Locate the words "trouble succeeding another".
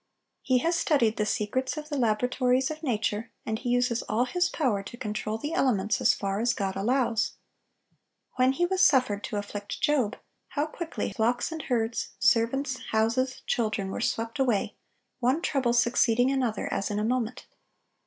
15.39-16.67